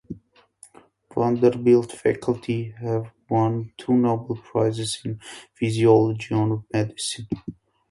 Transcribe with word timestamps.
Vanderbilt 1.13 1.91
faculty 1.91 2.71
have 2.79 3.11
won 3.29 3.71
two 3.77 3.93
Nobel 3.93 4.35
Prizes 4.37 4.99
in 5.05 5.19
Physiology 5.53 6.33
or 6.33 6.65
Medicine. 6.73 7.27